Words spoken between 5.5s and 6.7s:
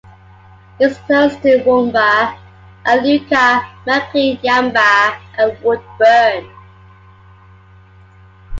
Woodburn.